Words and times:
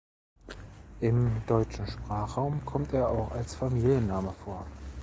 Im 0.99 1.43
deutschen 1.45 1.85
Sprachraum 1.85 2.65
kommt 2.65 2.91
er 2.91 3.09
auch 3.09 3.29
als 3.33 3.53
Familienname 3.53 4.33
vor. 4.43 4.65